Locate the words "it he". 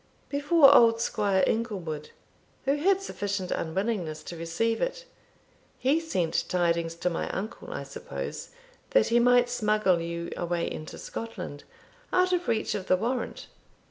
4.81-5.99